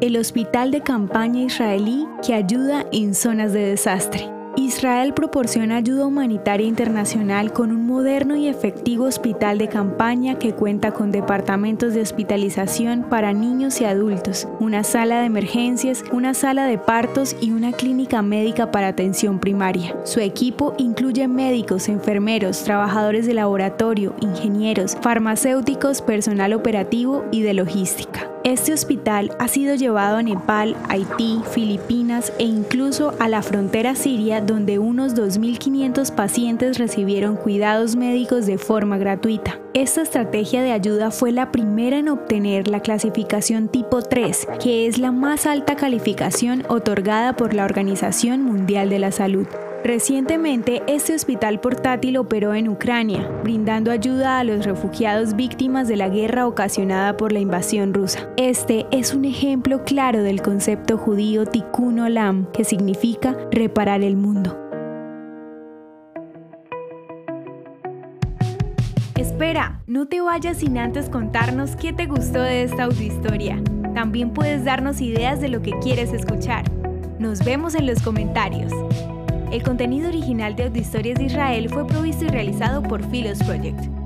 el 0.00 0.16
hospital 0.16 0.70
de 0.70 0.82
campaña 0.82 1.42
israelí 1.42 2.06
que 2.24 2.34
ayuda 2.34 2.84
en 2.92 3.14
zonas 3.14 3.52
de 3.52 3.60
desastre. 3.60 4.30
Israel 4.58 5.12
proporciona 5.12 5.76
ayuda 5.76 6.06
humanitaria 6.06 6.66
internacional 6.66 7.52
con 7.52 7.72
un 7.72 7.86
moderno 7.86 8.36
y 8.36 8.48
efectivo 8.48 9.04
hospital 9.04 9.58
de 9.58 9.68
campaña 9.68 10.38
que 10.38 10.54
cuenta 10.54 10.92
con 10.92 11.12
departamentos 11.12 11.92
de 11.92 12.00
hospitalización 12.00 13.02
para 13.02 13.34
niños 13.34 13.80
y 13.82 13.84
adultos, 13.84 14.48
una 14.58 14.82
sala 14.82 15.20
de 15.20 15.26
emergencias, 15.26 16.02
una 16.10 16.32
sala 16.32 16.66
de 16.66 16.78
partos 16.78 17.36
y 17.40 17.50
una 17.50 17.72
clínica 17.72 18.22
médica 18.22 18.70
para 18.70 18.88
atención 18.88 19.40
primaria. 19.40 19.94
Su 20.04 20.20
equipo 20.20 20.74
incluye 20.78 21.28
médicos, 21.28 21.88
enfermeros, 21.90 22.64
trabajadores 22.64 23.26
de 23.26 23.34
laboratorio, 23.34 24.14
ingenieros, 24.20 24.96
farmacéuticos, 25.02 26.00
personal 26.00 26.54
operativo 26.54 27.26
y 27.30 27.42
de 27.42 27.52
logística. 27.52 28.30
Este 28.46 28.72
hospital 28.72 29.32
ha 29.40 29.48
sido 29.48 29.74
llevado 29.74 30.18
a 30.18 30.22
Nepal, 30.22 30.76
Haití, 30.88 31.40
Filipinas 31.50 32.32
e 32.38 32.44
incluso 32.44 33.12
a 33.18 33.28
la 33.28 33.42
frontera 33.42 33.96
siria 33.96 34.40
donde 34.40 34.78
unos 34.78 35.16
2.500 35.16 36.14
pacientes 36.14 36.78
recibieron 36.78 37.34
cuidados 37.34 37.96
médicos 37.96 38.46
de 38.46 38.56
forma 38.56 38.98
gratuita. 38.98 39.58
Esta 39.74 40.02
estrategia 40.02 40.62
de 40.62 40.70
ayuda 40.70 41.10
fue 41.10 41.32
la 41.32 41.50
primera 41.50 41.98
en 41.98 42.08
obtener 42.08 42.68
la 42.68 42.78
clasificación 42.78 43.66
tipo 43.66 44.00
3, 44.00 44.46
que 44.62 44.86
es 44.86 44.98
la 44.98 45.10
más 45.10 45.44
alta 45.44 45.74
calificación 45.74 46.62
otorgada 46.68 47.34
por 47.34 47.52
la 47.52 47.64
Organización 47.64 48.42
Mundial 48.42 48.90
de 48.90 49.00
la 49.00 49.10
Salud. 49.10 49.48
Recientemente, 49.84 50.82
este 50.88 51.14
hospital 51.14 51.60
portátil 51.60 52.16
operó 52.16 52.54
en 52.54 52.68
Ucrania, 52.68 53.28
brindando 53.44 53.92
ayuda 53.92 54.40
a 54.40 54.44
los 54.44 54.64
refugiados 54.64 55.36
víctimas 55.36 55.86
de 55.86 55.96
la 55.96 56.08
guerra 56.08 56.46
ocasionada 56.46 57.16
por 57.16 57.32
la 57.32 57.38
invasión 57.38 57.94
rusa. 57.94 58.28
Este 58.36 58.86
es 58.90 59.14
un 59.14 59.24
ejemplo 59.24 59.84
claro 59.84 60.22
del 60.22 60.42
concepto 60.42 60.98
judío 60.98 61.46
tikkun 61.46 62.00
olam, 62.00 62.50
que 62.52 62.64
significa 62.64 63.36
reparar 63.52 64.02
el 64.02 64.16
mundo. 64.16 64.58
Espera, 69.14 69.82
no 69.86 70.08
te 70.08 70.20
vayas 70.20 70.58
sin 70.58 70.78
antes 70.78 71.08
contarnos 71.08 71.76
qué 71.76 71.92
te 71.92 72.06
gustó 72.06 72.42
de 72.42 72.64
esta 72.64 72.84
autohistoria. 72.84 73.62
También 73.94 74.30
puedes 74.32 74.64
darnos 74.64 75.00
ideas 75.00 75.40
de 75.40 75.48
lo 75.48 75.62
que 75.62 75.78
quieres 75.78 76.12
escuchar. 76.12 76.64
Nos 77.18 77.44
vemos 77.44 77.74
en 77.74 77.86
los 77.86 78.02
comentarios. 78.02 78.72
El 79.52 79.62
contenido 79.62 80.08
original 80.08 80.56
de 80.56 80.80
Historias 80.80 81.18
de 81.18 81.26
Israel 81.26 81.68
fue 81.70 81.86
provisto 81.86 82.24
y 82.24 82.28
realizado 82.28 82.82
por 82.82 83.08
Philos 83.08 83.38
Project. 83.44 84.05